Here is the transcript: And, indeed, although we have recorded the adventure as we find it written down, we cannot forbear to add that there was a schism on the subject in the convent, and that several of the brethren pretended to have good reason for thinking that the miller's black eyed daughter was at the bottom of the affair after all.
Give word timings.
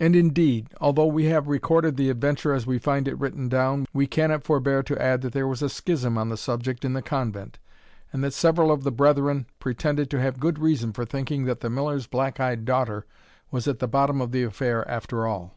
And, 0.00 0.16
indeed, 0.16 0.70
although 0.80 1.06
we 1.06 1.26
have 1.26 1.46
recorded 1.46 1.96
the 1.96 2.10
adventure 2.10 2.52
as 2.52 2.66
we 2.66 2.80
find 2.80 3.06
it 3.06 3.16
written 3.16 3.48
down, 3.48 3.86
we 3.92 4.08
cannot 4.08 4.42
forbear 4.42 4.82
to 4.82 5.00
add 5.00 5.20
that 5.22 5.32
there 5.34 5.46
was 5.46 5.62
a 5.62 5.68
schism 5.68 6.18
on 6.18 6.30
the 6.30 6.36
subject 6.36 6.84
in 6.84 6.94
the 6.94 7.00
convent, 7.00 7.60
and 8.12 8.24
that 8.24 8.34
several 8.34 8.72
of 8.72 8.82
the 8.82 8.90
brethren 8.90 9.46
pretended 9.60 10.10
to 10.10 10.20
have 10.20 10.40
good 10.40 10.58
reason 10.58 10.92
for 10.92 11.04
thinking 11.04 11.44
that 11.44 11.60
the 11.60 11.70
miller's 11.70 12.08
black 12.08 12.40
eyed 12.40 12.64
daughter 12.64 13.06
was 13.52 13.68
at 13.68 13.78
the 13.78 13.86
bottom 13.86 14.20
of 14.20 14.32
the 14.32 14.42
affair 14.42 14.84
after 14.90 15.24
all. 15.28 15.54